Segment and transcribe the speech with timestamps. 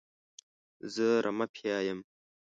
[0.93, 1.99] زه رمه پیايم.